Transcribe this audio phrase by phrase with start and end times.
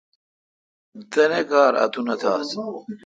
[1.11, 2.51] تانی کار اتونتھ آس۔